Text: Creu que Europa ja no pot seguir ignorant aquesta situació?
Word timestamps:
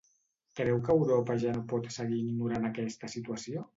Creu 0.59 0.79
que 0.87 0.95
Europa 1.01 1.35
ja 1.43 1.53
no 1.57 1.63
pot 1.73 1.87
seguir 1.99 2.19
ignorant 2.25 2.67
aquesta 2.71 3.13
situació? 3.17 3.69